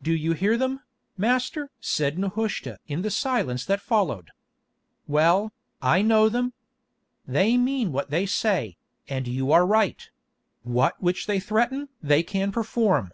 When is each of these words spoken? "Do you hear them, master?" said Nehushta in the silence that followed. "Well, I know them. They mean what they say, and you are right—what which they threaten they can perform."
"Do 0.00 0.12
you 0.14 0.32
hear 0.32 0.56
them, 0.56 0.80
master?" 1.18 1.70
said 1.80 2.18
Nehushta 2.18 2.78
in 2.86 3.02
the 3.02 3.10
silence 3.10 3.66
that 3.66 3.82
followed. 3.82 4.30
"Well, 5.06 5.52
I 5.82 6.00
know 6.00 6.30
them. 6.30 6.54
They 7.26 7.58
mean 7.58 7.92
what 7.92 8.08
they 8.08 8.24
say, 8.24 8.78
and 9.06 9.28
you 9.28 9.52
are 9.52 9.66
right—what 9.66 11.02
which 11.02 11.26
they 11.26 11.40
threaten 11.40 11.90
they 12.02 12.22
can 12.22 12.52
perform." 12.52 13.12